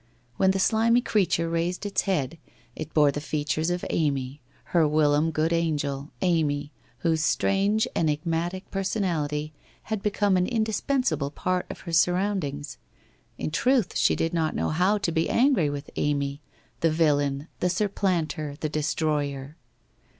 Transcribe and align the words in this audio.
When 0.37 0.49
the 0.49 0.57
slimy 0.57 1.01
creature 1.01 1.47
raised 1.47 1.85
its 1.85 2.01
head, 2.01 2.39
it 2.75 2.91
bore 2.91 3.11
the 3.11 3.21
features 3.21 3.69
of 3.69 3.85
Amy, 3.91 4.41
her 4.73 4.87
whilom 4.87 5.29
good 5.29 5.53
angel, 5.53 6.09
Amy, 6.23 6.71
whose 7.01 7.21
strange 7.21 7.87
enigmatic 7.95 8.71
per 8.71 8.81
sonality 8.81 9.51
had 9.83 10.01
become 10.01 10.37
an 10.37 10.47
indispensable 10.47 11.29
part 11.29 11.67
of 11.69 11.81
her 11.81 11.93
surround 11.93 12.43
ings. 12.45 12.79
In 13.37 13.51
truth 13.51 13.95
she 13.95 14.15
did 14.15 14.33
not 14.33 14.55
know 14.55 14.69
how 14.69 14.97
to 14.97 15.11
be 15.11 15.29
angry 15.29 15.69
with 15.69 15.91
Amy, 15.95 16.41
the 16.79 16.89
villain, 16.89 17.47
the 17.59 17.69
supplanter, 17.69 18.55
the 18.59 18.69
destroyer. 18.69 19.55